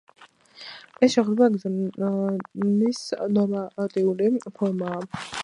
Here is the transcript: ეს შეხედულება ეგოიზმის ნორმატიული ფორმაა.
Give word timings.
ეს 1.07 1.11
შეხედულება 1.15 1.49
ეგოიზმის 1.73 3.03
ნორმატიული 3.37 4.35
ფორმაა. 4.59 5.29